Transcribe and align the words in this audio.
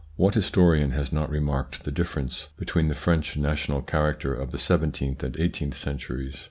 What 0.15 0.33
historian 0.33 0.89
has 0.93 1.11
not 1.13 1.29
remarked 1.29 1.83
the 1.83 1.91
difference 1.91 2.47
between 2.57 2.87
the 2.87 2.95
French 2.95 3.37
national 3.37 3.83
character 3.83 4.33
of 4.33 4.49
the 4.49 4.57
seventeenth 4.57 5.21
and 5.21 5.37
eighteenth 5.37 5.77
centuries 5.77 6.37